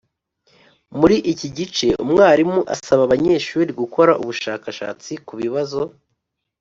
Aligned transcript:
Muri 0.99 1.17
iki 1.31 1.47
gice 1.57 1.87
umwarimu 2.03 2.59
asaba 2.75 3.01
abanyeshuri 3.07 3.69
gukora 3.79 4.11
ubushakashatsi 4.21 5.11
ku 5.27 5.33
bibazo 5.41 5.81